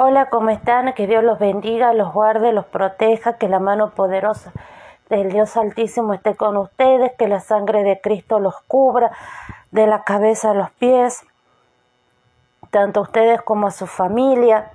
[0.00, 0.92] Hola, ¿cómo están?
[0.92, 4.52] Que Dios los bendiga, los guarde, los proteja, que la mano poderosa
[5.10, 9.10] del Dios Altísimo esté con ustedes, que la sangre de Cristo los cubra
[9.72, 11.26] de la cabeza a los pies,
[12.70, 14.70] tanto a ustedes como a su familia.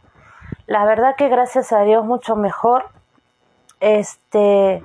[0.68, 2.90] La verdad que gracias a Dios mucho mejor,
[3.80, 4.84] este,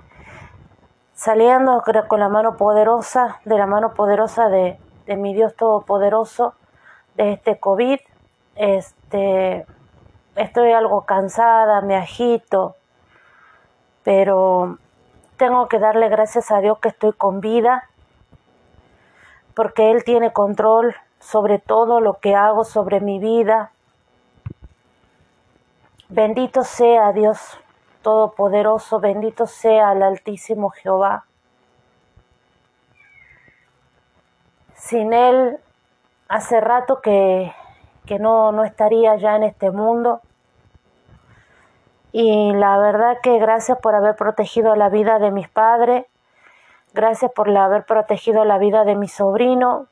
[1.15, 6.55] saliendo con la mano poderosa, de la mano poderosa de, de mi Dios Todopoderoso,
[7.17, 7.99] de este COVID,
[8.55, 9.67] este,
[10.39, 12.77] estoy algo cansada, me agito,
[14.05, 14.79] pero
[15.37, 17.89] tengo que darle gracias a Dios que estoy con vida,
[19.55, 23.73] porque Él tiene control sobre todo lo que hago, sobre mi vida.
[26.09, 27.59] Bendito sea Dios
[28.03, 31.25] Todopoderoso, bendito sea el Altísimo Jehová.
[34.75, 35.59] Sin Él,
[36.29, 37.53] hace rato que,
[38.07, 40.23] que no, no estaría ya en este mundo.
[42.13, 46.07] Y la verdad que gracias por haber protegido la vida de mis padres,
[46.95, 49.87] gracias por haber protegido la vida de mi sobrino,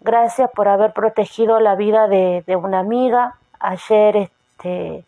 [0.00, 3.36] gracias por haber protegido la vida de, de una amiga.
[3.60, 5.04] Ayer, este,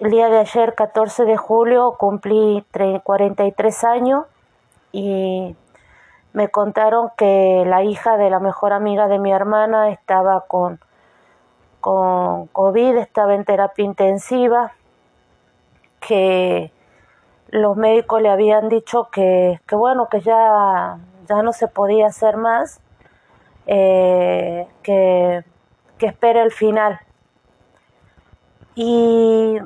[0.00, 2.64] el día de ayer, 14 de julio, cumplí
[3.02, 4.24] 43 años
[4.92, 5.56] y
[6.32, 10.80] me contaron que la hija de la mejor amiga de mi hermana estaba con
[11.80, 14.72] con COVID, estaba en terapia intensiva,
[16.00, 16.72] que
[17.48, 22.36] los médicos le habían dicho que, que bueno, que ya, ya no se podía hacer
[22.36, 22.80] más,
[23.66, 25.44] eh, que,
[25.98, 27.00] que el final.
[28.74, 29.56] Y,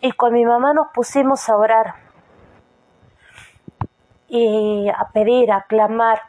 [0.00, 2.06] y con mi mamá nos pusimos a orar
[4.28, 6.22] y a pedir, a clamar.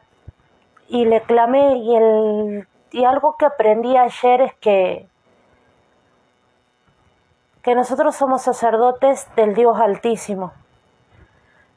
[0.87, 5.07] Y le clamé y, el, y algo que aprendí ayer es que
[7.67, 10.53] que nosotros somos sacerdotes del Dios Altísimo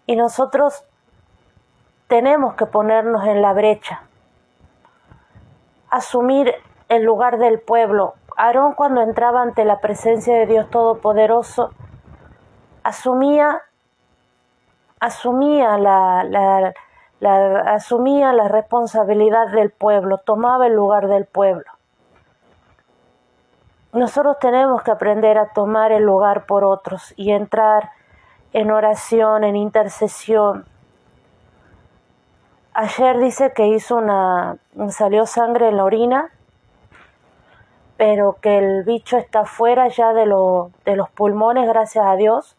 [0.07, 0.85] y nosotros
[2.07, 4.03] tenemos que ponernos en la brecha,
[5.89, 6.55] asumir
[6.89, 8.15] el lugar del pueblo.
[8.37, 11.73] Aarón cuando entraba ante la presencia de Dios Todopoderoso,
[12.85, 13.63] asumía,
[15.01, 16.73] asumía la, la,
[17.21, 21.71] la, asumía la responsabilidad del pueblo, tomaba el lugar del pueblo.
[23.93, 27.91] Nosotros tenemos que aprender a tomar el lugar por otros y entrar
[28.53, 30.65] en oración, en intercesión.
[32.73, 34.57] Ayer dice que hizo una,
[34.91, 36.31] salió sangre en la orina,
[37.97, 42.57] pero que el bicho está fuera ya de, lo, de los pulmones, gracias a Dios.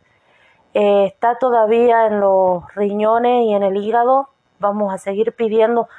[0.73, 4.30] Eh, está todavía en los riñones y en el hígado.
[4.61, 5.89] Vamos a seguir pidiendo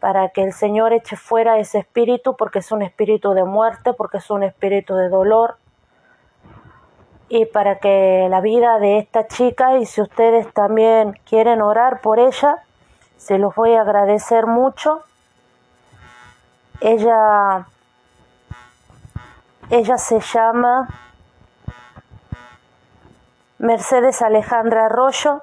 [0.00, 4.16] para que el Señor eche fuera ese espíritu, porque es un espíritu de muerte, porque
[4.16, 5.58] es un espíritu de dolor,
[7.28, 12.18] y para que la vida de esta chica, y si ustedes también quieren orar por
[12.18, 12.62] ella,
[13.16, 15.02] se los voy a agradecer mucho.
[16.80, 17.66] Ella,
[19.70, 20.88] ella se llama
[23.58, 25.42] Mercedes Alejandra Arroyo.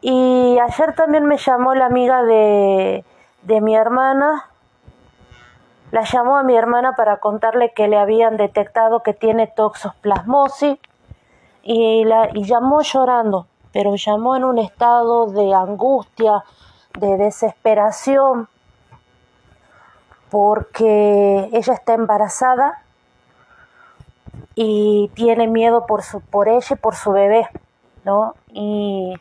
[0.00, 3.04] Y ayer también me llamó la amiga de,
[3.42, 4.46] de mi hermana,
[5.90, 10.78] la llamó a mi hermana para contarle que le habían detectado que tiene toxoplasmosis
[11.62, 16.44] y, la, y llamó llorando, pero llamó en un estado de angustia,
[16.98, 18.48] de desesperación,
[20.30, 22.82] porque ella está embarazada
[24.54, 27.48] y tiene miedo por, su, por ella y por su bebé,
[28.04, 28.34] ¿no?
[28.48, 29.14] Y,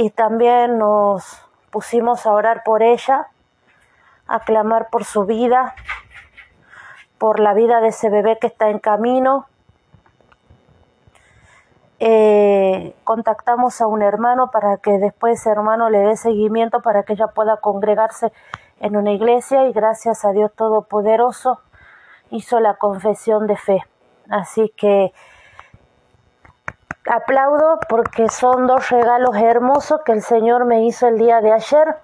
[0.00, 3.28] y también nos pusimos a orar por ella
[4.26, 5.74] a clamar por su vida,
[7.18, 9.46] por la vida de ese bebé que está en camino.
[11.98, 17.12] Eh, contactamos a un hermano para que después ese hermano le dé seguimiento para que
[17.12, 18.32] ella pueda congregarse
[18.78, 21.60] en una iglesia y gracias a Dios Todopoderoso
[22.30, 23.84] hizo la confesión de fe.
[24.30, 25.12] Así que
[27.10, 31.96] aplaudo porque son dos regalos hermosos que el Señor me hizo el día de ayer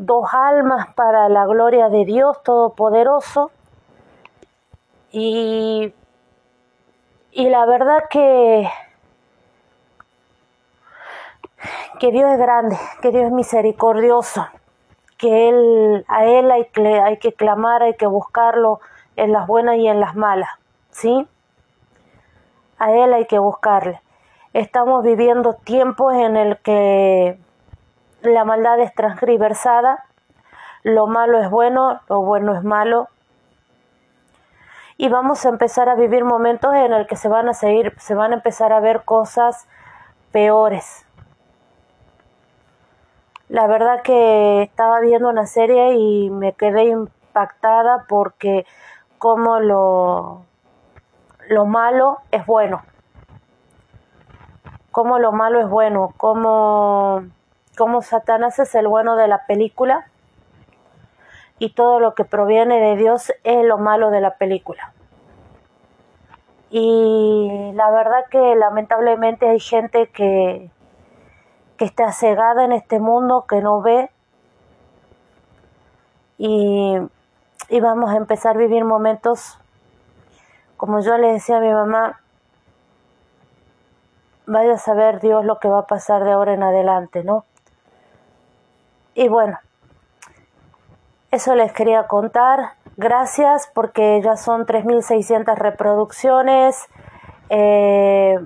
[0.00, 3.50] dos almas para la gloria de Dios Todopoderoso.
[5.12, 5.92] Y,
[7.32, 8.68] y la verdad que,
[11.98, 14.46] que Dios es grande, que Dios es misericordioso,
[15.18, 18.80] que él, a Él hay que, hay que clamar, hay que buscarlo
[19.16, 20.50] en las buenas y en las malas,
[20.90, 21.28] ¿sí?
[22.80, 24.00] A Él hay que buscarle.
[24.52, 27.38] Estamos viviendo tiempos en el que
[28.22, 30.04] la maldad es transgriversada,
[30.82, 33.08] lo malo es bueno, lo bueno es malo.
[34.96, 38.14] y vamos a empezar a vivir momentos en el que se van a seguir, se
[38.14, 39.66] van a empezar a ver cosas
[40.30, 41.06] peores.
[43.48, 48.66] La verdad que estaba viendo una serie y me quedé impactada porque
[49.16, 50.44] como lo,
[51.50, 52.82] lo malo es bueno.
[54.92, 57.24] Como lo malo es bueno, como,
[57.76, 60.06] como Satanás es el bueno de la película
[61.58, 64.92] y todo lo que proviene de Dios es lo malo de la película.
[66.70, 70.70] Y la verdad que lamentablemente hay gente que,
[71.76, 74.08] que está cegada en este mundo, que no ve.
[76.38, 76.96] Y,
[77.68, 79.59] y vamos a empezar a vivir momentos,
[80.80, 82.20] como yo le decía a mi mamá,
[84.46, 87.44] vaya a saber Dios lo que va a pasar de ahora en adelante, ¿no?
[89.12, 89.58] Y bueno,
[91.30, 92.70] eso les quería contar.
[92.96, 96.88] Gracias porque ya son 3.600 reproducciones.
[97.50, 98.38] Eh,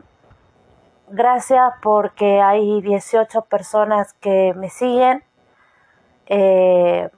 [1.06, 5.22] gracias porque hay 18 personas que me siguen.
[6.26, 7.08] Eh,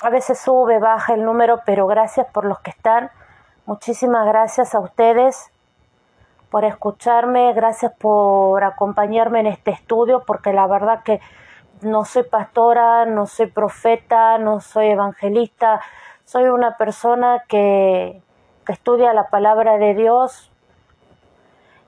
[0.00, 3.10] a veces sube, baja el número, pero gracias por los que están.
[3.66, 5.50] Muchísimas gracias a ustedes
[6.50, 11.22] por escucharme, gracias por acompañarme en este estudio, porque la verdad que
[11.80, 15.80] no soy pastora, no soy profeta, no soy evangelista,
[16.26, 18.20] soy una persona que,
[18.68, 20.50] estudia la palabra de Dios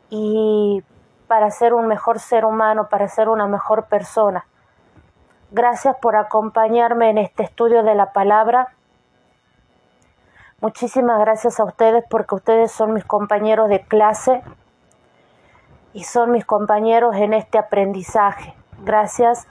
[0.08, 0.82] y
[1.26, 4.46] para ser un mejor ser humano, para ser una mejor persona.
[5.50, 8.75] Gracias por acompañarme en este estudio de la palabra.
[10.60, 14.42] Muchísimas gracias a ustedes porque ustedes son mis compañeros de clase
[15.92, 18.54] y son mis compañeros en este aprendizaje.
[18.84, 19.46] Gracias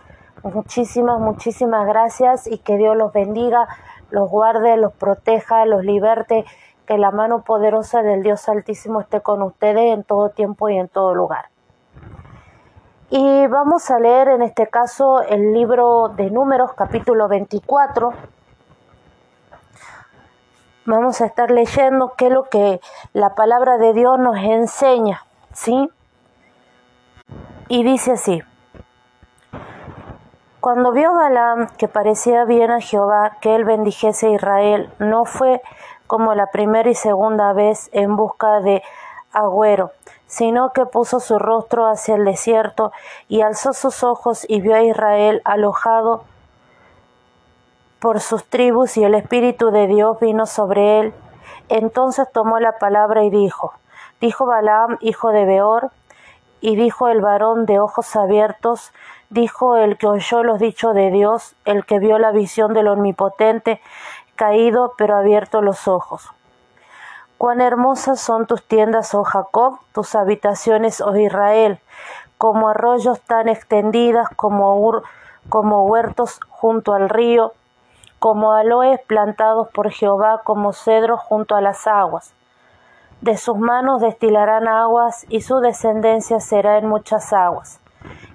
[0.53, 3.67] Muchísimas, muchísimas gracias y que Dios los bendiga,
[4.11, 6.45] los guarde, los proteja, los liberte,
[6.85, 10.87] que la mano poderosa del Dios Altísimo esté con ustedes en todo tiempo y en
[10.87, 11.45] todo lugar.
[13.09, 18.13] Y vamos a leer en este caso el libro de números capítulo 24.
[20.87, 22.79] Vamos a estar leyendo qué es lo que
[23.13, 25.89] la palabra de Dios nos enseña, ¿sí?
[27.69, 28.43] Y dice así.
[30.59, 35.63] Cuando vio Balaam que parecía bien a Jehová que él bendijese a Israel, no fue
[36.05, 38.83] como la primera y segunda vez en busca de
[39.33, 39.89] agüero,
[40.27, 42.91] sino que puso su rostro hacia el desierto
[43.27, 46.25] y alzó sus ojos y vio a Israel alojado
[48.05, 51.13] por sus tribus y el Espíritu de Dios vino sobre él.
[51.69, 53.73] Entonces tomó la palabra y dijo,
[54.21, 55.89] dijo Balaam, hijo de Beor,
[56.61, 58.91] y dijo el varón de ojos abiertos,
[59.31, 63.81] dijo el que oyó los dichos de Dios, el que vio la visión del Omnipotente,
[64.35, 66.29] caído pero abierto los ojos.
[67.39, 71.79] Cuán hermosas son tus tiendas, oh Jacob, tus habitaciones, oh Israel,
[72.37, 75.01] como arroyos tan extendidas como,
[75.49, 77.53] como huertos junto al río,
[78.19, 82.33] como aloes plantados por Jehová, como cedros junto a las aguas.
[83.21, 87.79] De sus manos destilarán aguas, y su descendencia será en muchas aguas.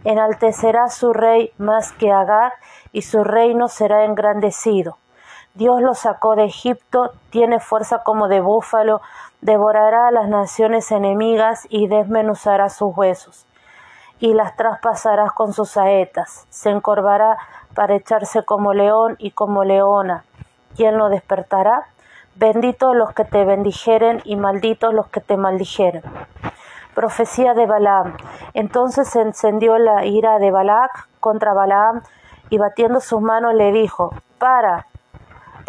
[0.04, 2.52] Enaltecerá su rey más que Agar,
[2.92, 4.96] y su reino será engrandecido.
[5.54, 9.00] Dios lo sacó de Egipto, tiene fuerza como de búfalo,
[9.40, 13.46] devorará a las naciones enemigas y desmenuzará sus huesos,
[14.20, 17.38] y las traspasará con sus saetas, se encorvará
[17.74, 20.24] para echarse como león y como leona.
[20.76, 21.86] ¿Quién lo despertará?
[22.36, 26.02] Benditos los que te bendijeren y malditos los que te maldijeren.
[26.94, 28.16] Profecía de Balaam.
[28.54, 32.02] Entonces se encendió la ira de Balac contra Balaam
[32.50, 34.86] y batiendo sus manos le dijo, para,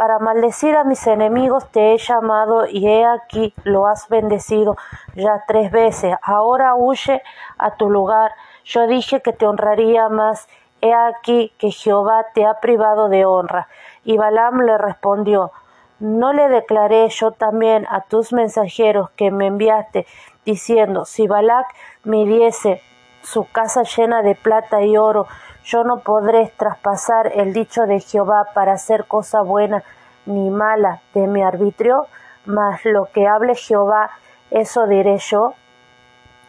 [0.02, 4.76] para maldecir a mis enemigos te he llamado y he aquí lo has bendecido
[5.14, 6.16] ya tres veces.
[6.24, 7.22] Ahora huye
[7.60, 8.32] a tu lugar.
[8.66, 10.48] Yo dije que te honraría más.
[10.82, 13.68] He aquí que Jehová te ha privado de honra.
[14.04, 15.52] Y Balaam le respondió,
[16.00, 20.08] ¿No le declaré yo también a tus mensajeros que me enviaste,
[20.44, 21.68] diciendo, si Balac
[22.06, 22.82] me diese
[23.22, 25.28] su casa llena de plata y oro,
[25.64, 29.84] yo no podré traspasar el dicho de Jehová para hacer cosa buena
[30.26, 32.08] ni mala de mi arbitrio,
[32.46, 34.12] mas lo que hable Jehová,
[34.50, 35.54] eso diré yo.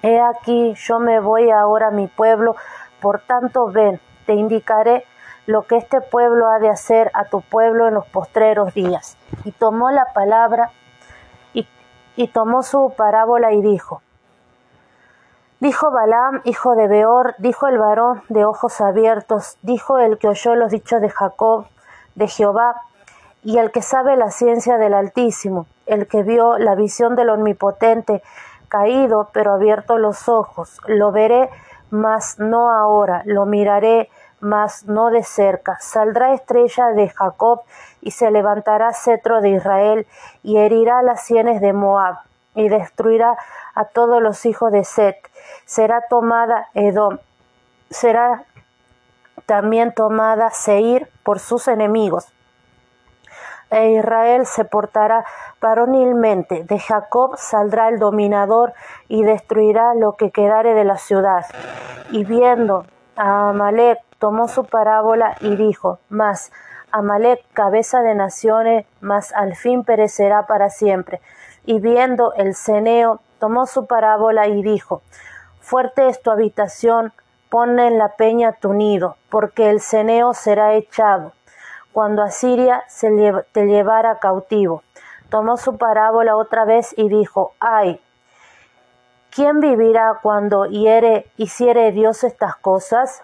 [0.02, 2.57] He aquí, yo me voy ahora a mi pueblo,
[3.00, 5.04] por tanto ven, te indicaré
[5.47, 9.16] lo que este pueblo ha de hacer a tu pueblo en los postreros días.
[9.45, 10.71] Y tomó la palabra
[11.52, 11.66] y,
[12.16, 14.02] y tomó su parábola y dijo,
[15.62, 20.57] Dijo Balaam, hijo de Beor, dijo el varón de ojos abiertos, dijo el que oyó
[20.57, 21.66] los dichos de Jacob,
[22.16, 22.83] de Jehová,
[23.45, 28.25] y el que sabe la ciencia del Altísimo, el que vio la visión del Omnipotente,
[28.66, 31.49] caído pero abierto los ojos, lo veré,
[31.90, 35.78] mas no ahora, lo miraré, mas no de cerca.
[35.81, 37.61] Saldrá estrella de Jacob
[38.00, 40.09] y se levantará cetro de Israel
[40.42, 42.16] y herirá las sienes de Moab
[42.54, 43.37] y destruirá
[43.75, 45.16] a todos los hijos de Set.
[45.64, 47.18] Será tomada Edom,
[47.90, 48.44] será
[49.47, 52.32] también tomada Seir por sus enemigos
[53.73, 55.25] e Israel se portará
[55.61, 56.62] varonilmente.
[56.64, 58.75] De Jacob saldrá el dominador
[59.09, 61.47] y destruirá lo que quedare de la ciudad.
[62.11, 62.85] Y viendo
[63.16, 66.52] a Amalek, tomó su parábola y dijo, Mas
[66.92, 71.23] Amalek, cabeza de naciones, mas al fin perecerá para siempre.
[71.64, 75.02] Y viendo el ceneo, tomó su parábola y dijo,
[75.61, 77.12] Fuerte es tu habitación,
[77.49, 81.33] ponle en la peña tu nido, porque el ceneo será echado
[81.92, 83.11] cuando Asiria se
[83.52, 84.83] te llevara cautivo.
[85.28, 88.00] Tomó su parábola otra vez y dijo, ay,
[89.31, 93.23] ¿quién vivirá cuando hiere, hiciere Dios estas cosas?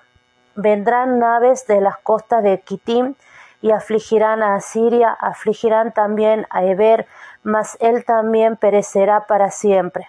[0.54, 3.14] Vendrán naves de las costas de Kitim
[3.60, 7.06] y afligirán a Asiria, afligirán también a Eber,
[7.42, 10.08] mas él también perecerá para siempre.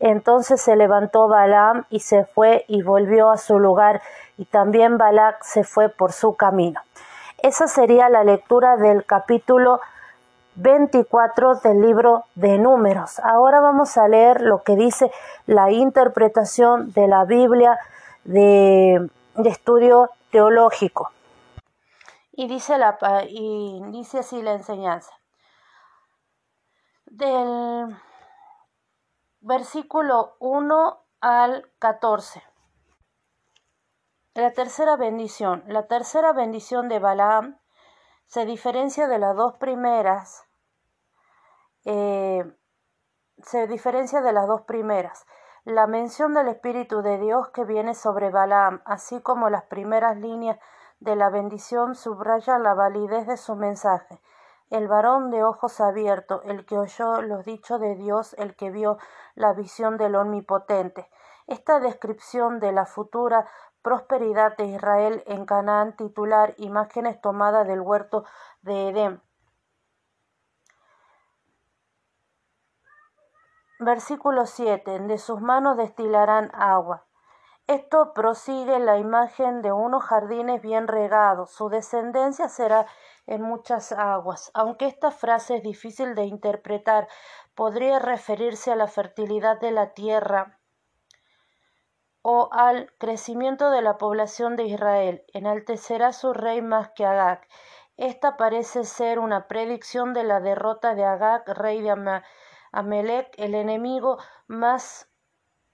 [0.00, 4.00] Entonces se levantó Balaam y se fue y volvió a su lugar,
[4.36, 6.80] y también Balac se fue por su camino.
[7.42, 9.80] Esa sería la lectura del capítulo
[10.56, 13.20] 24 del libro de números.
[13.20, 15.10] Ahora vamos a leer lo que dice
[15.46, 17.78] la interpretación de la Biblia
[18.24, 19.08] de,
[19.44, 21.10] estudio teológico.
[22.32, 22.98] Y dice, la,
[23.28, 25.17] y dice así la enseñanza.
[27.10, 27.96] Del
[29.40, 32.42] versículo 1 al 14.
[34.34, 35.64] La tercera bendición.
[35.68, 37.58] La tercera bendición de Balaam
[38.26, 40.44] se diferencia de las dos primeras.
[41.86, 42.44] Eh,
[43.42, 45.24] se diferencia de las dos primeras.
[45.64, 50.58] La mención del Espíritu de Dios que viene sobre Balaam, así como las primeras líneas
[51.00, 54.20] de la bendición subrayan la validez de su mensaje.
[54.70, 58.98] El varón de ojos abiertos, el que oyó los dichos de Dios, el que vio
[59.34, 61.08] la visión del Omnipotente.
[61.46, 63.48] Esta descripción de la futura
[63.82, 68.24] prosperidad de Israel en Canaán titular Imágenes tomadas del huerto
[68.60, 69.22] de Edén.
[73.80, 74.98] Versículo 7.
[75.00, 77.07] De sus manos destilarán agua.
[77.68, 81.50] Esto prosigue la imagen de unos jardines bien regados.
[81.50, 82.86] Su descendencia será
[83.26, 84.50] en muchas aguas.
[84.54, 87.08] Aunque esta frase es difícil de interpretar,
[87.54, 90.58] podría referirse a la fertilidad de la tierra
[92.22, 95.24] o al crecimiento de la población de Israel.
[95.34, 97.46] Enaltecerá su rey más que Agag.
[97.98, 102.22] Esta parece ser una predicción de la derrota de Agag, rey de
[102.72, 105.10] Amelec, el enemigo más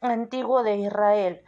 [0.01, 1.45] antiguo de Israel,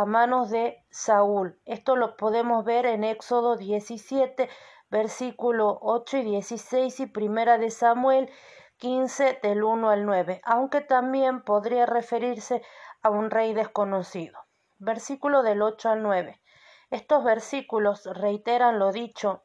[0.00, 1.60] a manos de Saúl.
[1.66, 4.48] Esto lo podemos ver en Éxodo 17,
[4.90, 8.30] versículo 8 y 16 y primera de Samuel
[8.78, 12.62] 15 del 1 al 9, aunque también podría referirse
[13.02, 14.38] a un rey desconocido
[14.78, 16.40] versículo del 8 al 9.
[16.88, 19.44] Estos versículos reiteran lo dicho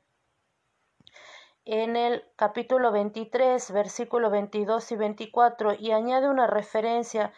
[1.65, 7.33] en el capítulo 23, versículos 22 y 24 y añade una referencia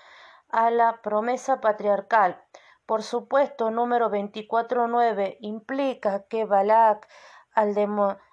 [0.50, 2.42] a la promesa patriarcal.
[2.88, 7.06] Por supuesto, número 24.9 implica que Balak,
[7.52, 7.76] al,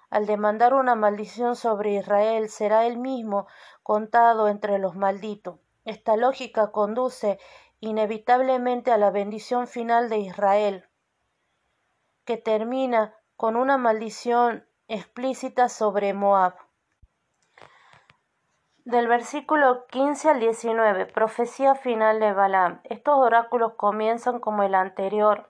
[0.09, 3.47] al demandar una maldición sobre Israel, será él mismo
[3.83, 5.59] contado entre los malditos.
[5.83, 7.37] Esta lógica conduce
[7.81, 10.85] inevitablemente a la bendición final de Israel,
[12.23, 16.53] que termina con una maldición explícita sobre Moab.
[18.85, 22.81] Del versículo 15 al 19, profecía final de Balaam.
[22.83, 25.49] Estos oráculos comienzan como el anterior,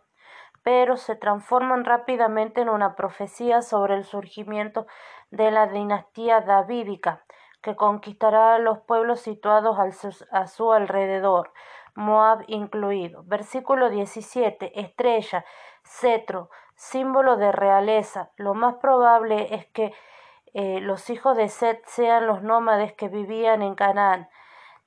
[0.63, 4.87] pero se transforman rápidamente en una profecía sobre el surgimiento
[5.31, 7.25] de la dinastía davídica,
[7.61, 9.77] que conquistará a los pueblos situados
[10.31, 11.51] a su alrededor,
[11.93, 13.23] Moab incluido.
[13.25, 14.79] Versículo 17.
[14.79, 15.43] Estrella,
[15.83, 18.31] cetro, símbolo de realeza.
[18.37, 19.93] Lo más probable es que
[20.57, 24.29] eh, los hijos de Set sean los nómades que vivían en Canaán.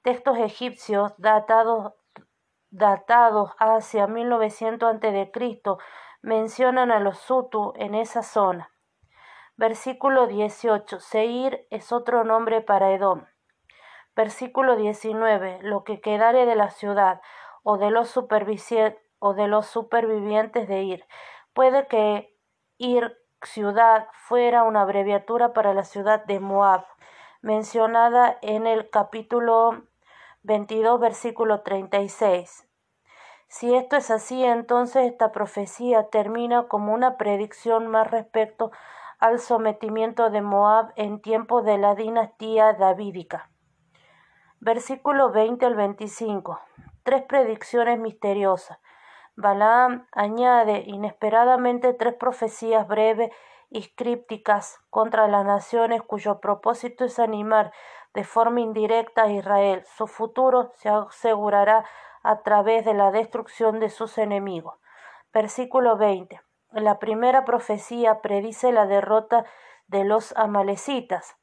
[0.00, 1.92] Textos egipcios datados,
[2.70, 5.30] datados hacia 1900 a.C.
[6.22, 8.70] mencionan a los Sutu en esa zona.
[9.58, 11.00] Versículo 18.
[11.00, 13.26] Seir es otro nombre para Edom.
[14.16, 15.58] Versículo 19.
[15.60, 17.20] Lo que quedare de la ciudad
[17.62, 21.04] o de los, o de los supervivientes de Ir.
[21.52, 22.34] Puede que
[22.78, 26.84] Ir ciudad fuera una abreviatura para la ciudad de Moab,
[27.40, 29.84] mencionada en el capítulo
[30.42, 32.68] 22, versículo 36.
[33.48, 38.70] Si esto es así, entonces esta profecía termina como una predicción más respecto
[39.18, 43.50] al sometimiento de Moab en tiempo de la dinastía davídica.
[44.60, 46.60] Versículo 20 al 25.
[47.04, 48.78] Tres predicciones misteriosas.
[49.40, 53.30] Balaam añade inesperadamente tres profecías breves
[53.70, 57.70] y crípticas contra las naciones cuyo propósito es animar
[58.14, 59.84] de forma indirecta a Israel.
[59.96, 61.84] Su futuro se asegurará
[62.24, 64.74] a través de la destrucción de sus enemigos.
[65.32, 66.40] Versículo 20.
[66.72, 69.44] La primera profecía predice la derrota
[69.86, 71.36] de los amalecitas,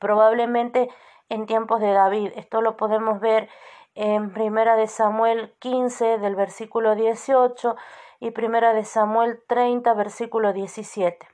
[0.00, 0.90] probablemente
[1.30, 2.32] en tiempos de David.
[2.36, 3.48] Esto lo podemos ver
[3.94, 7.76] en Primera de Samuel 15 del versículo 18
[8.20, 11.26] y Primera de Samuel 30 versículo 17.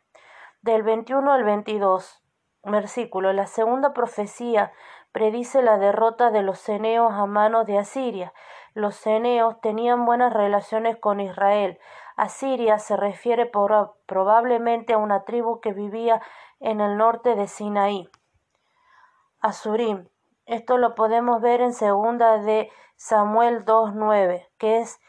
[0.63, 2.23] Del 21 al 22
[2.65, 3.33] versículo.
[3.33, 4.73] La segunda profecía
[5.13, 8.33] predice la derrota de los ceneos a manos de Asiria.
[8.75, 11.79] Los ceneos tenían buenas relaciones con Israel.
[12.17, 13.51] Asiria se refiere
[14.07, 16.21] probablemente a una tribu que vivía
[16.61, 18.09] en el norte de Sinaí.
[19.41, 20.09] Asurim.
[20.47, 25.01] Esto lo podemos ver en segunda de Samuel 2.9, que es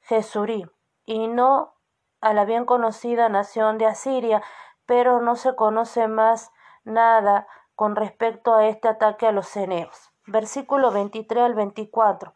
[0.00, 0.64] Jesurí,
[1.04, 1.74] y no
[2.22, 4.42] a la bien conocida nación de Asiria,
[4.86, 6.50] pero no se conoce más
[6.84, 10.12] nada con respecto a este ataque a los ceneos.
[10.26, 12.32] Versículo 23 al 24.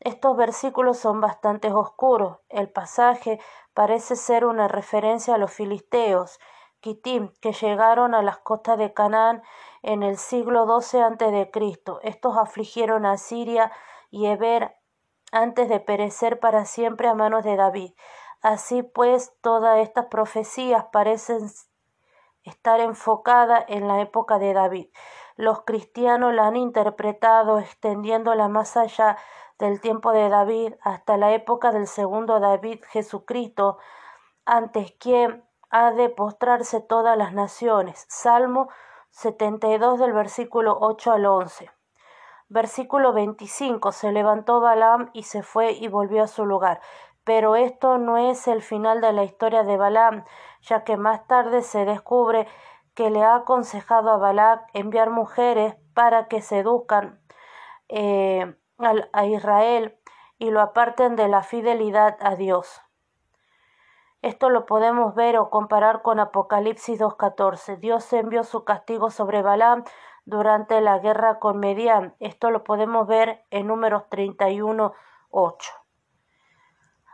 [0.00, 2.38] Estos versículos son bastante oscuros.
[2.48, 3.38] El pasaje
[3.72, 6.40] parece ser una referencia a los filisteos,
[6.80, 9.42] Kitim, que llegaron a las costas de Canaán
[9.82, 11.50] en el siglo XII a.C.
[12.02, 13.72] Estos afligieron a Siria
[14.10, 14.76] y Eber
[15.32, 17.92] antes de perecer para siempre a manos de David.
[18.42, 21.50] Así pues, todas estas profecías parecen
[22.42, 24.88] estar enfocadas en la época de David.
[25.36, 29.16] Los cristianos la han interpretado extendiéndola más allá
[29.58, 33.78] del tiempo de David hasta la época del segundo David Jesucristo,
[34.46, 38.06] antes que ha de postrarse todas las naciones.
[38.08, 38.68] Salmo
[39.10, 41.70] 72 del versículo 8 al 11.
[42.48, 43.92] Versículo 25.
[43.92, 46.80] Se levantó Balaam y se fue y volvió a su lugar.
[47.24, 50.24] Pero esto no es el final de la historia de Balaam,
[50.62, 52.46] ya que más tarde se descubre
[52.94, 57.20] que le ha aconsejado a Balac enviar mujeres para que seduzcan
[57.88, 58.56] eh,
[59.12, 59.98] a Israel
[60.38, 62.80] y lo aparten de la fidelidad a Dios.
[64.22, 67.78] Esto lo podemos ver o comparar con Apocalipsis 2.14.
[67.78, 69.84] Dios envió su castigo sobre Balaam
[70.26, 72.14] durante la guerra con Medián.
[72.20, 75.54] Esto lo podemos ver en números 31.8.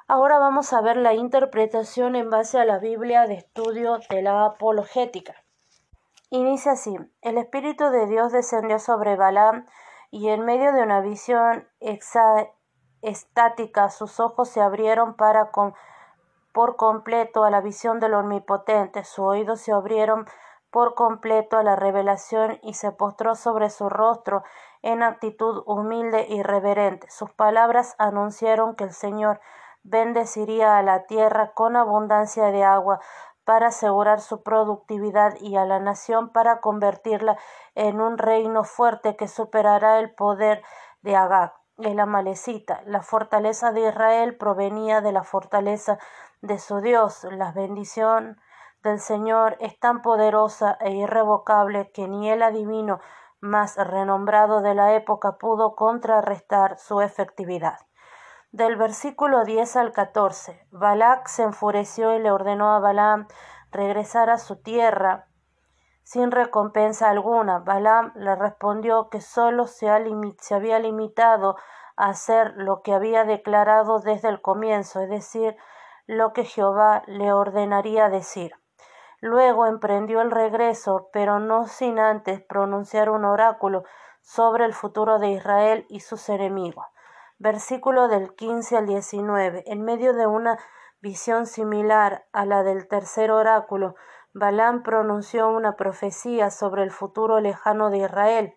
[0.09, 4.45] Ahora vamos a ver la interpretación en base a la Biblia de estudio de la
[4.45, 5.35] apologética.
[6.31, 6.97] Inicia así.
[7.23, 9.67] El Espíritu de Dios descendió sobre Balaam
[10.11, 11.69] y en medio de una visión
[13.01, 15.51] estática sus ojos se abrieron para
[16.57, 20.25] por completo a la visión del Omnipotente, sus oídos se abrieron
[20.71, 24.43] por completo a la revelación y se postró sobre su rostro
[24.81, 27.11] en actitud humilde y reverente.
[27.11, 29.39] Sus palabras anunciaron que el Señor
[29.83, 33.01] bendeciría a la tierra con abundancia de agua
[33.45, 37.37] para asegurar su productividad y a la nación para convertirla
[37.75, 40.63] en un reino fuerte que superará el poder
[41.03, 42.81] de Agag, el amalecita.
[42.87, 45.99] La fortaleza de Israel provenía de la fortaleza
[46.47, 47.27] de su Dios.
[47.31, 48.41] La bendición
[48.83, 53.01] del Señor es tan poderosa e irrevocable que ni el adivino
[53.41, 57.79] más renombrado de la época pudo contrarrestar su efectividad.
[58.53, 63.27] Del versículo 10 al 14, Balac se enfureció y le ordenó a Balaam
[63.71, 65.27] regresar a su tierra
[66.03, 67.59] sin recompensa alguna.
[67.59, 69.89] Balaam le respondió que sólo se,
[70.39, 71.57] se había limitado
[71.97, 75.57] a hacer lo que había declarado desde el comienzo, es decir,
[76.07, 78.53] lo que Jehová le ordenaría decir.
[79.21, 83.85] Luego emprendió el regreso, pero no sin antes pronunciar un oráculo
[84.23, 86.87] sobre el futuro de Israel y sus enemigos
[87.39, 89.65] versículo del 15 al 19.
[89.67, 90.59] En medio de una
[91.01, 93.95] visión similar a la del tercer oráculo,
[94.33, 98.55] Balaam pronunció una profecía sobre el futuro lejano de Israel.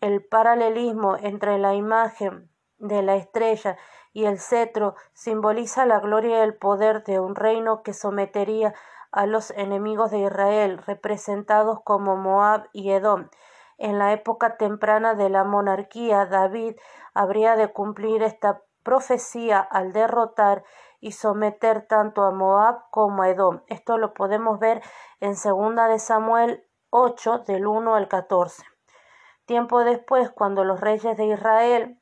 [0.00, 3.76] El paralelismo entre la imagen de la estrella
[4.18, 8.74] y el cetro simboliza la gloria y el poder de un reino que sometería
[9.12, 13.28] a los enemigos de Israel, representados como Moab y Edom.
[13.76, 16.74] En la época temprana de la monarquía, David
[17.14, 20.64] habría de cumplir esta profecía al derrotar
[20.98, 23.60] y someter tanto a Moab como a Edom.
[23.68, 24.82] Esto lo podemos ver
[25.20, 28.64] en segunda de Samuel 8 del 1 al 14.
[29.46, 32.00] Tiempo después, cuando los reyes de Israel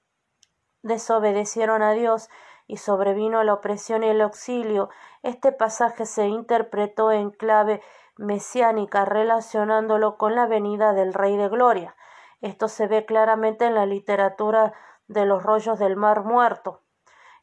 [0.87, 2.31] desobedecieron a Dios
[2.67, 4.89] y sobrevino la opresión y el auxilio,
[5.23, 7.83] este pasaje se interpretó en clave
[8.17, 11.97] mesiánica relacionándolo con la venida del Rey de Gloria.
[12.41, 14.73] Esto se ve claramente en la literatura
[15.09, 16.81] de los rollos del Mar Muerto.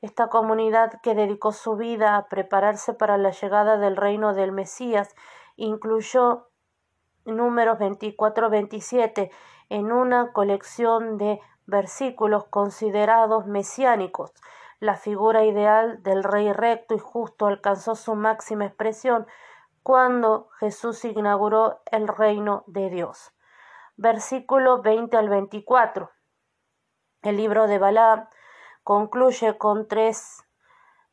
[0.01, 5.15] Esta comunidad que dedicó su vida a prepararse para la llegada del reino del Mesías
[5.55, 6.49] incluyó
[7.25, 9.31] números 24-27
[9.69, 14.33] en una colección de versículos considerados mesiánicos.
[14.79, 19.27] La figura ideal del rey recto y justo alcanzó su máxima expresión
[19.81, 23.33] cuando Jesús inauguró el reino de Dios.
[23.95, 26.09] Versículo 20 al 24.
[27.21, 28.27] El libro de Balaam
[28.83, 30.43] concluye con tres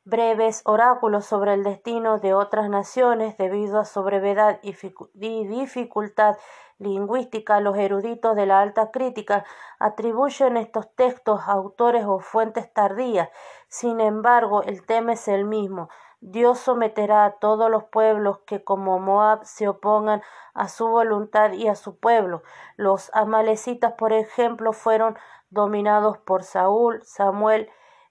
[0.05, 6.37] breves oráculos sobre el destino de otras naciones debido a su brevedad y dificultad
[6.81, 7.61] lingüística.
[7.61, 9.45] Los eruditos de la alta crítica
[9.79, 13.29] atribuyen estos textos a autores o fuentes tardías.
[13.69, 15.89] Sin embargo, el tema es el mismo.
[16.21, 21.69] Dios someterá a todos los pueblos que como Moab se opongan a su voluntad y
[21.69, 22.43] a su pueblo.
[22.77, 25.17] Los amalecitas, por ejemplo, fueron
[25.49, 27.71] dominados por Saúl, Samuel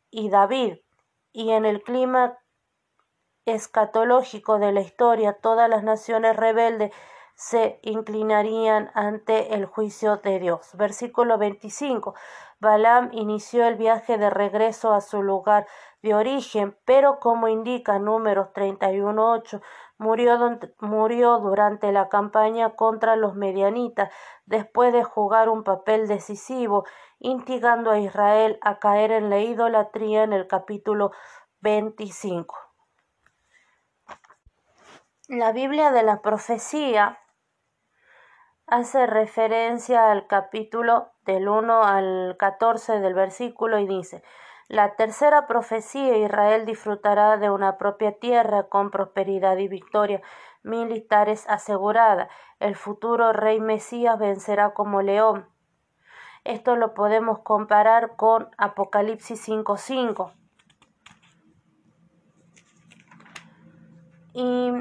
[0.10, 0.78] y David.
[1.32, 2.40] Y en el clima
[3.46, 6.92] escatológico de la historia, todas las naciones rebeldes
[7.39, 10.71] se inclinarían ante el juicio de Dios.
[10.73, 12.13] Versículo 25.
[12.60, 15.65] Balaam inició el viaje de regreso a su lugar
[16.02, 19.62] de origen, pero como indica números 31.8,
[19.97, 24.12] murió, murió durante la campaña contra los medianitas,
[24.45, 26.84] después de jugar un papel decisivo,
[27.19, 31.12] instigando a Israel a caer en la idolatría en el capítulo
[31.62, 32.54] 25.
[35.30, 37.19] La Biblia de la profecía
[38.72, 44.24] hace referencia al capítulo del 1 al 14 del versículo y dice
[44.70, 50.22] la tercera profecía, Israel disfrutará de una propia tierra con prosperidad y victoria
[50.62, 52.30] militares asegurada.
[52.60, 55.48] El futuro rey Mesías vencerá como león.
[56.44, 60.34] Esto lo podemos comparar con Apocalipsis 5.5.
[64.34, 64.72] Y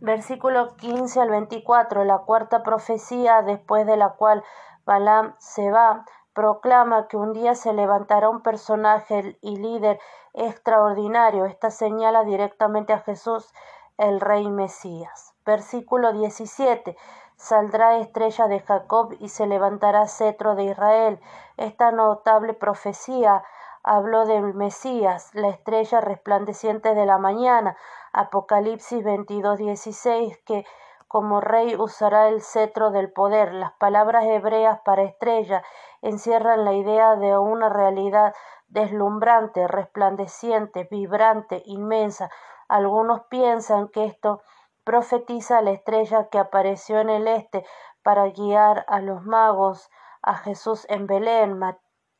[0.00, 4.44] versículo 15 al 24, la cuarta profecía después de la cual
[4.84, 9.98] Balaam se va, proclama que un día se levantará un personaje y líder
[10.34, 11.46] extraordinario.
[11.46, 13.52] Esta señala directamente a Jesús,
[13.96, 15.34] el Rey Mesías.
[15.44, 16.96] Versículo 17.
[17.36, 21.20] Saldrá estrella de Jacob y se levantará cetro de Israel.
[21.56, 23.42] Esta notable profecía
[23.82, 27.76] habló del Mesías, la estrella resplandeciente de la mañana.
[28.12, 30.64] Apocalipsis 22, 16, que
[31.08, 33.52] como rey usará el cetro del poder.
[33.54, 35.62] Las palabras hebreas para estrella
[36.02, 38.34] encierran la idea de una realidad
[38.68, 42.30] deslumbrante, resplandeciente, vibrante, inmensa.
[42.68, 44.42] Algunos piensan que esto
[44.84, 47.64] profetiza la estrella que apareció en el este
[48.02, 49.90] para guiar a los magos
[50.22, 51.58] a Jesús en Belén.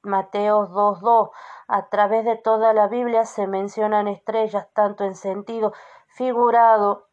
[0.02, 1.30] Mateo 2.2.
[1.66, 5.72] A través de toda la Biblia se mencionan estrellas tanto en sentido
[6.06, 7.08] figurado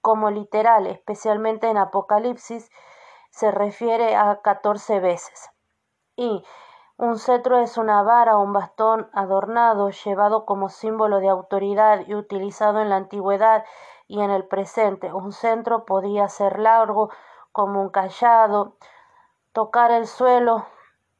[0.00, 2.70] como literal, especialmente en Apocalipsis,
[3.30, 5.50] se refiere a catorce veces.
[6.14, 6.44] Y
[6.96, 12.14] un cetro es una vara o un bastón adornado, llevado como símbolo de autoridad y
[12.14, 13.64] utilizado en la antigüedad
[14.06, 15.12] y en el presente.
[15.12, 17.10] Un centro podía ser largo
[17.52, 18.76] como un callado,
[19.52, 20.64] tocar el suelo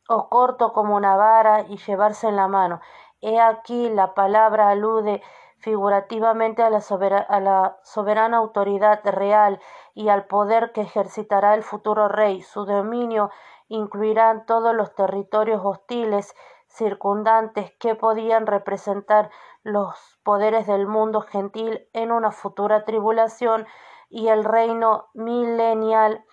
[0.09, 2.81] o corto como una vara y llevarse en la mano.
[3.21, 5.23] He aquí la palabra alude
[5.59, 9.61] figurativamente a la, soberana autoridad real
[9.95, 12.43] y al poder que ejercitará el futuro rey.
[12.43, 13.31] Su dominio
[13.69, 16.35] incluirá todos los territorios hostiles
[16.69, 19.31] circundantes que podían representar
[19.63, 23.67] los poderes del mundo gentil en una futura tribulación
[24.09, 26.25] y el reino milenial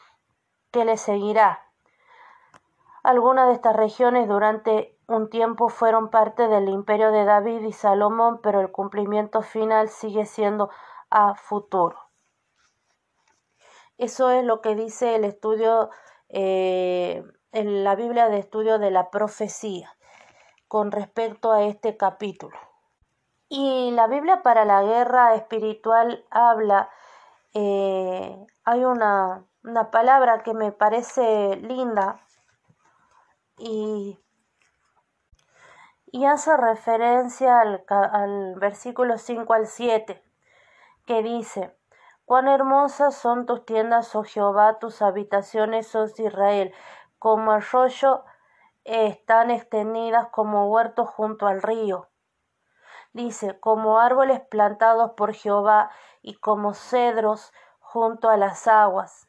[0.72, 1.73] que le seguirá.
[3.04, 8.40] Algunas de estas regiones durante un tiempo fueron parte del imperio de David y Salomón,
[8.42, 10.70] pero el cumplimiento final sigue siendo
[11.10, 11.98] a futuro.
[13.98, 15.90] Eso es lo que dice el estudio,
[16.30, 19.96] eh, en la Biblia de estudio de la profecía
[20.70, 22.58] con respecto a este capítulo.
[23.50, 26.90] Y la Biblia para la guerra espiritual habla,
[27.54, 32.26] eh, hay una, una palabra que me parece linda
[33.58, 34.18] y
[36.26, 40.24] hace referencia al, al versículo 5 al 7,
[41.06, 41.76] que dice,
[42.26, 46.74] Cuán hermosas son tus tiendas, oh Jehová, tus habitaciones, oh Israel,
[47.20, 48.24] como arroyo
[48.86, 52.08] están extendidas como huertos junto al río.
[53.12, 59.28] Dice, como árboles plantados por Jehová y como cedros junto a las aguas.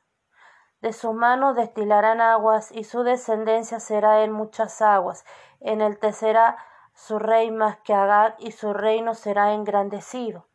[0.85, 5.25] De sus manos destilarán aguas y su descendencia será en muchas aguas.
[5.61, 6.59] En él será
[6.93, 10.47] su rey más que Agag y su reino será engrandecido.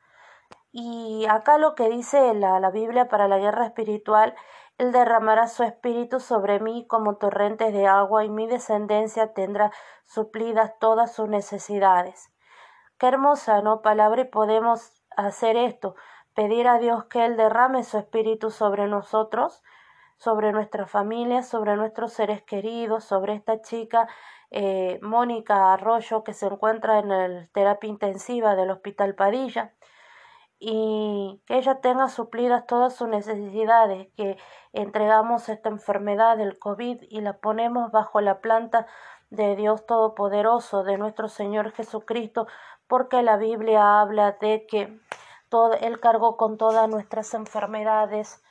[0.72, 4.36] Y acá lo que dice la, la Biblia para la guerra espiritual,
[4.78, 9.72] Él derramará su espíritu sobre mí como torrentes de agua y mi descendencia tendrá
[10.06, 12.32] suplidas todas sus necesidades.
[13.00, 13.82] Qué hermosa, ¿no?
[13.82, 15.96] Palabra y podemos hacer esto,
[16.36, 19.64] pedir a Dios que Él derrame su espíritu sobre nosotros,
[20.20, 24.08] sobre nuestra familia, sobre nuestros seres queridos, sobre esta chica
[24.52, 29.74] eh, Mónica Arroyo que se encuentra en el terapia intensiva del Hospital Padilla.
[30.62, 34.38] Y que ella tenga suplidas todas sus necesidades, que
[34.74, 38.86] entregamos esta enfermedad del COVID y la ponemos bajo la planta
[39.30, 42.46] de Dios Todopoderoso, de nuestro Señor Jesucristo,
[42.88, 45.00] porque la Biblia habla de que
[45.48, 48.44] todo, Él cargó con todas nuestras enfermedades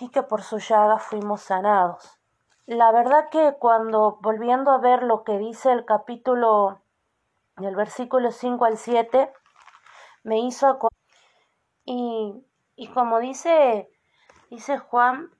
[0.00, 2.18] y que por su llaga fuimos sanados.
[2.66, 6.80] La verdad que cuando volviendo a ver lo que dice el capítulo,
[7.58, 9.32] el versículo 5 al 7,
[10.22, 10.78] me hizo
[11.84, 13.90] y, y como dice,
[14.50, 15.30] dice Juan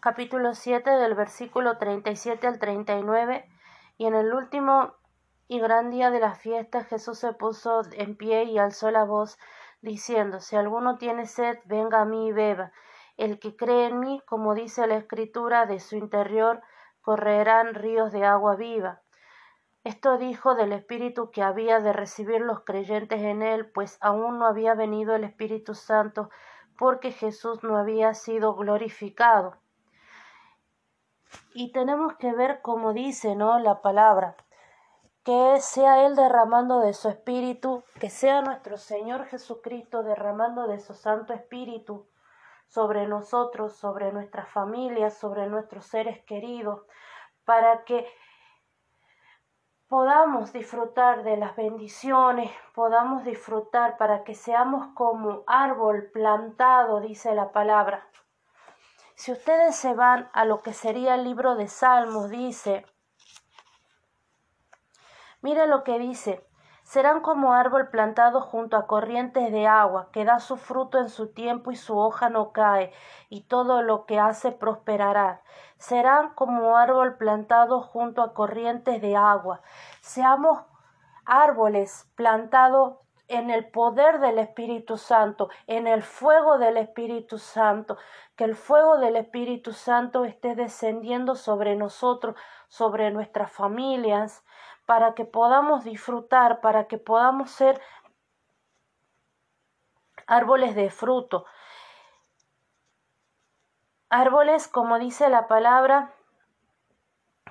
[0.00, 3.48] capítulo 7 del versículo 37 al 39
[3.96, 4.94] y en el último
[5.48, 9.38] y gran día de la fiesta Jesús se puso en pie y alzó la voz
[9.80, 12.72] diciendo si alguno tiene sed venga a mí y beba
[13.16, 16.62] el que cree en mí como dice la escritura de su interior
[17.02, 19.02] correrán ríos de agua viva
[19.86, 24.46] esto dijo del Espíritu que había de recibir los creyentes en él, pues aún no
[24.46, 26.28] había venido el Espíritu Santo,
[26.76, 29.58] porque Jesús no había sido glorificado.
[31.54, 33.60] Y tenemos que ver como dice, ¿no?
[33.60, 34.34] La palabra,
[35.22, 40.94] que sea Él derramando de su Espíritu, que sea nuestro Señor Jesucristo derramando de su
[40.94, 42.08] Santo Espíritu
[42.66, 46.82] sobre nosotros, sobre nuestras familias, sobre nuestros seres queridos,
[47.44, 48.06] para que
[49.88, 57.52] podamos disfrutar de las bendiciones, podamos disfrutar para que seamos como árbol plantado, dice la
[57.52, 58.08] palabra.
[59.14, 62.84] Si ustedes se van a lo que sería el libro de Salmos, dice,
[65.40, 66.45] mire lo que dice,
[66.86, 71.32] serán como árbol plantado junto a corrientes de agua, que da su fruto en su
[71.32, 72.92] tiempo y su hoja no cae,
[73.28, 75.42] y todo lo que hace prosperará.
[75.78, 79.62] Serán como árbol plantado junto a corrientes de agua.
[80.00, 80.60] Seamos
[81.24, 87.98] árboles plantados en el poder del Espíritu Santo, en el fuego del Espíritu Santo,
[88.36, 92.36] que el fuego del Espíritu Santo esté descendiendo sobre nosotros,
[92.68, 94.44] sobre nuestras familias,
[94.86, 97.80] para que podamos disfrutar, para que podamos ser
[100.26, 101.46] árboles de fruto,
[104.08, 106.14] Árboles, como dice la palabra,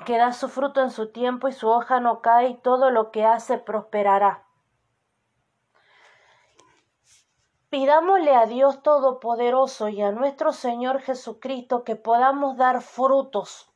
[0.06, 3.12] que da su fruto en su tiempo y su hoja no cae y todo lo
[3.12, 4.46] que hace prosperará.
[7.70, 13.70] Pidámosle a Dios Todopoderoso y a nuestro Señor Jesucristo que podamos dar frutos.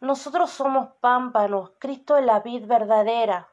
[0.00, 3.50] Nosotros somos pámpanos, Cristo es la vid verdadera.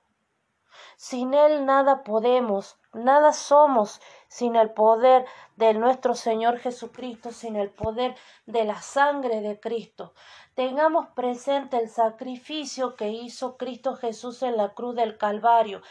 [0.95, 5.25] Sin Él nada podemos, nada somos sin el poder
[5.57, 10.13] de nuestro Señor Jesucristo, sin el poder de la sangre de Cristo.
[10.55, 15.81] Tengamos presente el sacrificio que hizo Cristo Jesús en la cruz del Calvario,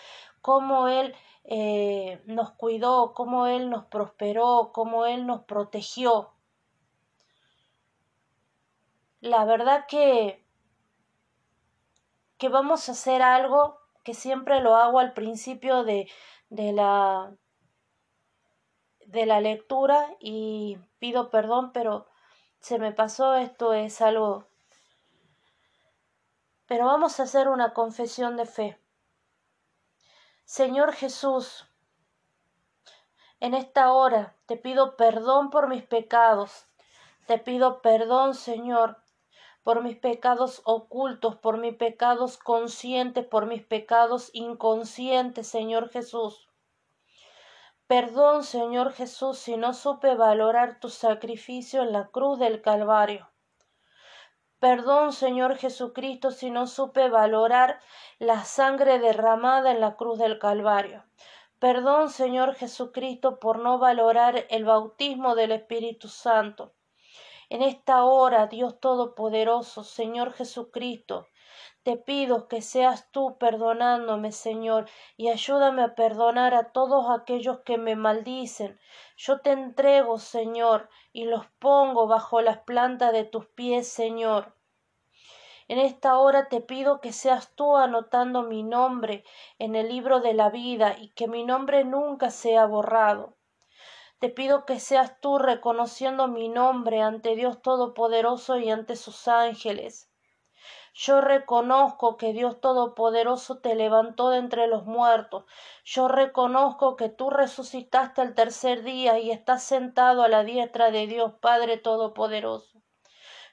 [0.40, 1.14] cómo Él
[1.44, 6.30] eh, nos cuidó, cómo Él nos prosperó, cómo Él nos protegió.
[9.20, 10.45] La verdad que,
[12.38, 16.10] que vamos a hacer algo que siempre lo hago al principio de,
[16.50, 17.36] de la
[19.06, 22.06] de la lectura y pido perdón, pero
[22.60, 24.46] se me pasó, esto es algo...
[26.66, 28.80] Pero vamos a hacer una confesión de fe.
[30.44, 31.68] Señor Jesús,
[33.38, 36.66] en esta hora te pido perdón por mis pecados.
[37.26, 39.00] Te pido perdón, Señor,
[39.66, 46.48] por mis pecados ocultos, por mis pecados conscientes, por mis pecados inconscientes, Señor Jesús.
[47.88, 53.28] Perdón, Señor Jesús, si no supe valorar tu sacrificio en la cruz del Calvario.
[54.60, 57.80] Perdón, Señor Jesucristo, si no supe valorar
[58.20, 61.02] la sangre derramada en la cruz del Calvario.
[61.58, 66.75] Perdón, Señor Jesucristo, por no valorar el bautismo del Espíritu Santo.
[67.48, 71.28] En esta hora, Dios Todopoderoso, Señor Jesucristo,
[71.84, 77.78] te pido que seas tú perdonándome, Señor, y ayúdame a perdonar a todos aquellos que
[77.78, 78.80] me maldicen.
[79.16, 84.56] Yo te entrego, Señor, y los pongo bajo las plantas de tus pies, Señor.
[85.68, 89.22] En esta hora te pido que seas tú anotando mi nombre
[89.60, 93.35] en el libro de la vida y que mi nombre nunca sea borrado.
[94.18, 100.10] Te pido que seas tú reconociendo mi nombre ante Dios Todopoderoso y ante sus ángeles.
[100.94, 105.44] Yo reconozco que Dios Todopoderoso te levantó de entre los muertos.
[105.84, 111.06] Yo reconozco que tú resucitaste el tercer día y estás sentado a la diestra de
[111.06, 112.80] Dios Padre Todopoderoso.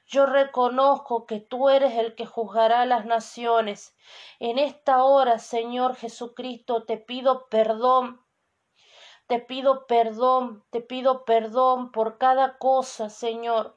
[0.06, 3.94] Yo reconozco que tú eres el que juzgará las naciones.
[4.38, 8.23] En esta hora, Señor Jesucristo, te pido perdón.
[9.26, 13.76] Te pido perdón, te pido perdón por cada cosa, Señor,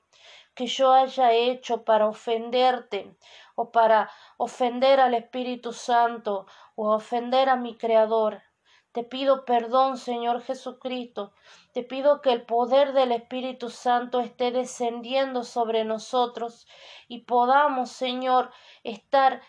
[0.54, 3.16] que yo haya hecho para ofenderte,
[3.56, 8.44] o para ofender al Espíritu Santo o ofender a mi Creador.
[8.92, 11.34] Te pido perdón, Señor Jesucristo.
[11.74, 16.68] Te pido que el poder del Espíritu Santo esté descendiendo sobre nosotros
[17.08, 18.52] y podamos, Señor,
[18.84, 19.42] estar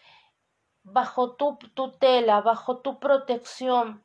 [0.82, 4.04] bajo tu tutela, bajo tu protección,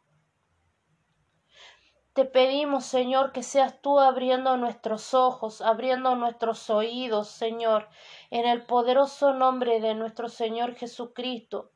[2.13, 7.89] te pedimos, Señor, que seas tú abriendo nuestros ojos, abriendo nuestros oídos, Señor,
[8.29, 11.71] en el poderoso nombre de nuestro Señor Jesucristo.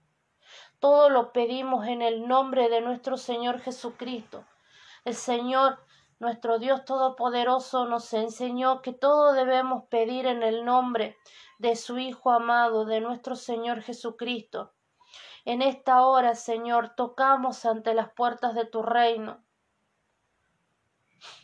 [0.80, 4.46] Todo lo pedimos en el nombre de nuestro Señor Jesucristo.
[5.06, 5.80] El Señor,
[6.20, 11.18] nuestro Dios Todopoderoso, nos enseñó que todo debemos pedir en el nombre
[11.58, 14.76] de su Hijo amado, de nuestro Señor Jesucristo.
[15.46, 19.47] En esta hora, Señor, tocamos ante las puertas de tu reino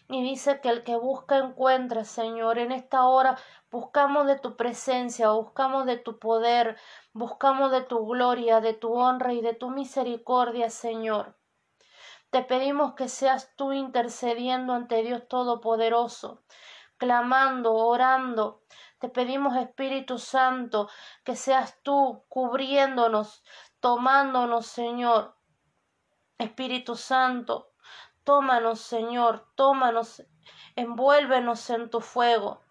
[0.09, 2.59] y dice que el que busca encuentra, Señor.
[2.59, 3.37] En esta hora
[3.71, 6.77] buscamos de tu presencia, buscamos de tu poder,
[7.13, 11.35] buscamos de tu gloria, de tu honra y de tu misericordia, Señor.
[12.29, 16.43] Te pedimos que seas tú intercediendo ante Dios Todopoderoso,
[16.97, 18.63] clamando, orando.
[18.99, 20.89] Te pedimos, Espíritu Santo,
[21.23, 23.43] que seas tú cubriéndonos,
[23.79, 25.35] tomándonos, Señor.
[26.37, 27.72] Espíritu Santo,
[28.23, 30.23] Tómanos, Señor, tómanos,
[30.77, 32.61] envuélvenos en tu fuego,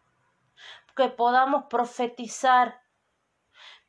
[0.96, 2.80] que podamos profetizar,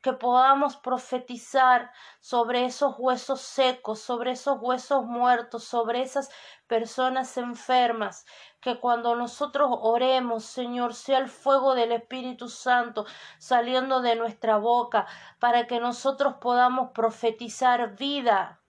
[0.02, 6.28] que podamos profetizar sobre esos huesos secos, sobre esos huesos muertos, sobre esas
[6.66, 8.26] personas enfermas,
[8.60, 13.06] que cuando nosotros oremos, Señor, sea el fuego del Espíritu Santo
[13.38, 15.06] saliendo de nuestra boca,
[15.38, 18.60] para que nosotros podamos profetizar vida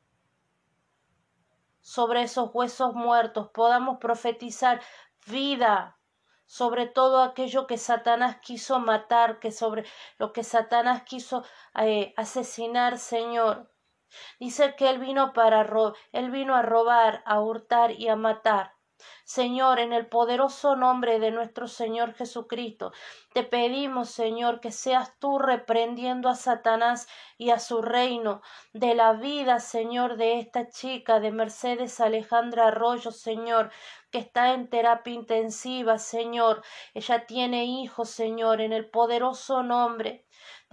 [1.86, 4.82] sobre esos huesos muertos, podamos profetizar
[5.28, 6.00] vida
[6.48, 9.86] sobre todo aquello que Satanás quiso matar, que sobre
[10.18, 11.44] lo que Satanás quiso
[11.80, 13.72] eh, asesinar, Señor.
[14.40, 15.62] Dice que él vino para
[16.12, 18.75] él vino a robar, a hurtar y a matar.
[19.24, 22.92] Señor, en el poderoso nombre de nuestro Señor Jesucristo,
[23.34, 28.42] te pedimos, Señor, que seas tú reprendiendo a Satanás y a su reino
[28.74, 33.72] de la vida, Señor, de esta chica, de Mercedes Alejandra Arroyo, Señor,
[34.12, 36.64] que está en terapia intensiva, Señor.
[36.94, 40.26] Ella tiene hijos, Señor, en el poderoso nombre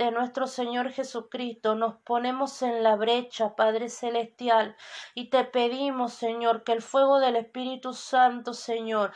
[0.03, 4.77] de nuestro Señor Jesucristo, nos ponemos en la brecha, Padre Celestial,
[5.15, 9.13] y te pedimos, Señor, que el fuego del Espíritu Santo, Señor,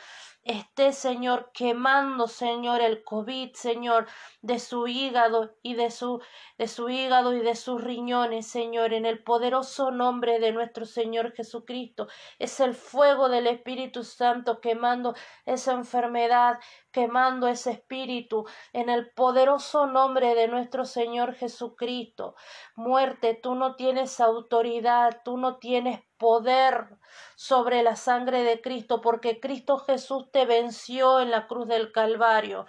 [0.47, 4.07] esté, Señor, quemando, Señor, el COVID, Señor,
[4.41, 6.21] de su hígado y de su,
[6.57, 11.33] de su hígado y de sus riñones, Señor, en el poderoso nombre de nuestro Señor
[11.33, 12.07] Jesucristo.
[12.39, 15.13] Es el fuego del Espíritu Santo quemando
[15.45, 16.59] esa enfermedad,
[16.91, 22.35] quemando ese espíritu, en el poderoso nombre de nuestro Señor Jesucristo.
[22.75, 26.97] Muerte, tú no tienes autoridad, tú no tienes poder
[27.35, 32.65] sobre la sangre de Cristo, porque Cristo Jesús te venció en la cruz del Calvario.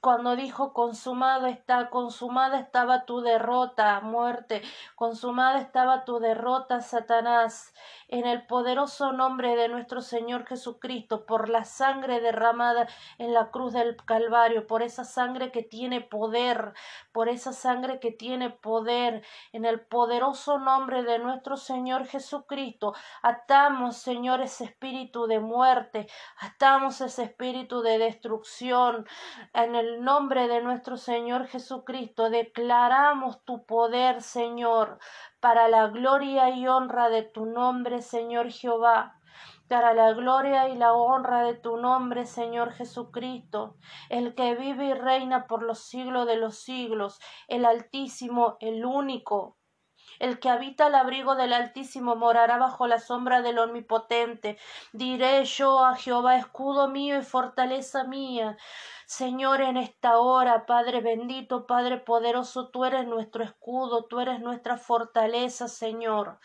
[0.00, 4.62] Cuando dijo consumado está, consumada estaba tu derrota, muerte,
[4.94, 7.74] consumada estaba tu derrota, Satanás,
[8.08, 12.88] en el poderoso nombre de nuestro Señor Jesucristo, por la sangre derramada
[13.18, 16.72] en la cruz del Calvario, por esa sangre que tiene poder,
[17.12, 23.96] por esa sangre que tiene poder, en el poderoso nombre de nuestro Señor Jesucristo, atamos,
[23.96, 26.06] Señor, ese espíritu de muerte,
[26.38, 29.06] atamos ese espíritu de destrucción,
[29.52, 34.98] en el nombre de nuestro Señor Jesucristo declaramos tu poder, Señor,
[35.40, 39.19] para la gloria y honra de tu nombre, Señor Jehová
[39.70, 43.76] para la gloria y la honra de tu nombre, Señor Jesucristo,
[44.08, 49.58] el que vive y reina por los siglos de los siglos, el Altísimo, el único,
[50.18, 54.58] el que habita el abrigo del Altísimo morará bajo la sombra del Omnipotente.
[54.92, 58.56] Diré yo a Jehová, escudo mío y fortaleza mía.
[59.06, 64.76] Señor, en esta hora, Padre bendito, Padre poderoso, tú eres nuestro escudo, tú eres nuestra
[64.76, 66.38] fortaleza, Señor.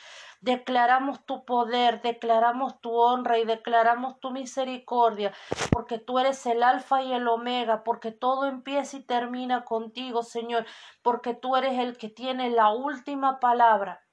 [0.45, 5.33] Declaramos tu poder, declaramos tu honra y declaramos tu misericordia,
[5.71, 10.67] porque tú eres el alfa y el omega, porque todo empieza y termina contigo, Señor,
[11.01, 14.05] porque tú eres el que tiene la última palabra.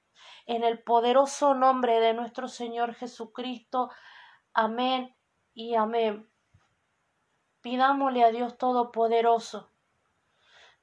[0.47, 3.91] En el poderoso nombre de nuestro Señor Jesucristo.
[4.55, 5.15] Amén
[5.53, 6.27] y amén.
[7.61, 9.69] Pidámosle a Dios Todopoderoso.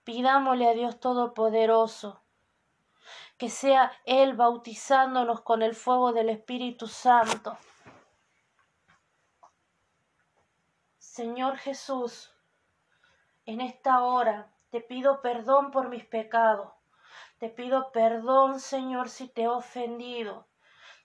[0.04, 2.22] Pidámosle a Dios Todopoderoso
[3.40, 7.56] que sea Él bautizándonos con el fuego del Espíritu Santo.
[10.98, 12.34] Señor Jesús,
[13.46, 16.70] en esta hora te pido perdón por mis pecados.
[17.38, 20.46] Te pido perdón, Señor, si te he ofendido.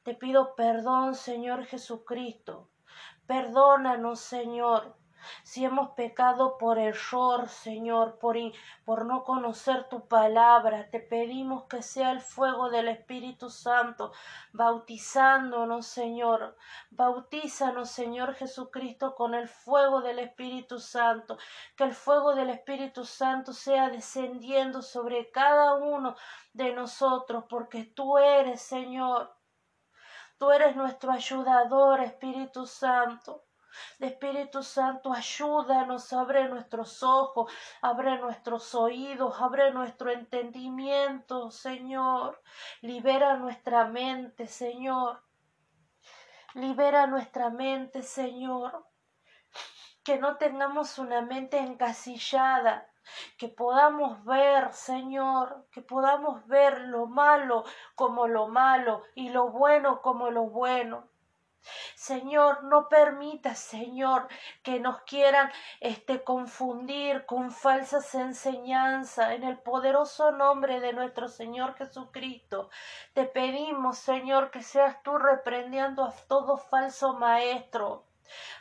[0.04, 2.70] Te pido perdón, Señor Jesucristo.
[3.28, 4.98] Perdónanos, Señor
[5.44, 8.36] si hemos pecado por error, Señor, por,
[8.84, 14.12] por no conocer tu palabra, te pedimos que sea el fuego del Espíritu Santo
[14.52, 16.58] bautizándonos, Señor.
[16.92, 21.38] Bautízanos, Señor Jesucristo, con el fuego del Espíritu Santo.
[21.76, 26.16] Que el fuego del Espíritu Santo sea descendiendo sobre cada uno
[26.54, 29.36] de nosotros, porque tú eres, Señor.
[30.38, 33.45] Tú eres nuestro ayudador, Espíritu Santo.
[34.00, 37.52] Espíritu Santo, ayúdanos, abre nuestros ojos,
[37.82, 42.42] abre nuestros oídos, abre nuestro entendimiento, Señor.
[42.82, 45.24] Libera nuestra mente, Señor.
[46.54, 48.86] Libera nuestra mente, Señor.
[50.04, 52.88] Que no tengamos una mente encasillada,
[53.38, 57.64] que podamos ver, Señor, que podamos ver lo malo
[57.96, 61.10] como lo malo y lo bueno como lo bueno.
[61.96, 64.28] Señor, no permita, Señor,
[64.64, 71.76] que nos quieran este confundir con falsas enseñanzas en el poderoso nombre de nuestro Señor
[71.76, 72.70] Jesucristo.
[73.14, 78.05] Te pedimos, Señor, que seas tú reprendiendo a todo falso maestro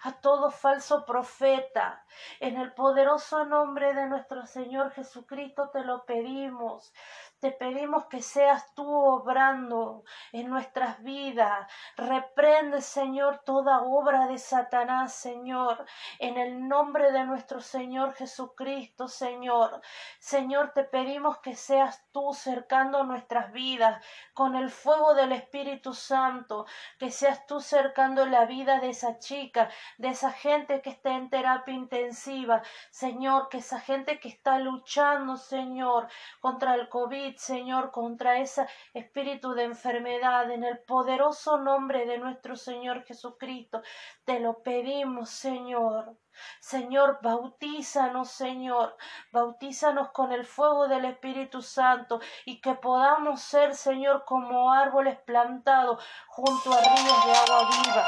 [0.02, 2.04] a todo falso profeta.
[2.40, 6.92] En el poderoso nombre de nuestro Señor Jesucristo te lo pedimos.
[7.40, 11.70] Te pedimos que seas tú obrando en nuestras vidas.
[11.96, 15.84] Reprende, Señor, toda obra de Satanás, Señor,
[16.18, 19.82] en el nombre de nuestro Señor Jesucristo, Señor.
[20.18, 24.02] Señor, te pedimos que seas tú cercando nuestras vidas
[24.32, 26.66] con el fuego del Espíritu Santo,
[26.98, 29.53] que seas tú cercando la vida de esa chica,
[29.98, 35.36] de esa gente que está en terapia intensiva, Señor, que esa gente que está luchando,
[35.36, 36.09] Señor,
[36.40, 42.57] contra el COVID, Señor, contra ese espíritu de enfermedad, en el poderoso nombre de nuestro
[42.57, 43.82] Señor Jesucristo.
[44.24, 46.16] Te lo pedimos, Señor.
[46.61, 48.96] Señor, bautízanos, Señor,
[49.32, 56.05] bautízanos con el fuego del Espíritu Santo y que podamos ser, Señor, como árboles plantados
[56.26, 58.07] junto a ríos de agua viva.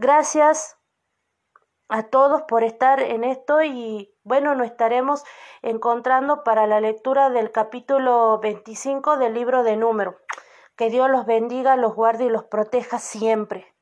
[0.00, 0.78] Gracias
[1.88, 5.24] a todos por estar en esto y bueno, nos estaremos
[5.60, 10.16] encontrando para la lectura del capítulo 25 del libro de número.
[10.76, 13.74] Que Dios los bendiga, los guarde y los proteja siempre.